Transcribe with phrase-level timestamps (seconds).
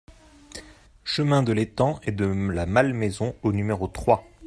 [1.03, 4.23] Chemin de l'Étang et de la Malmaison au numéro trois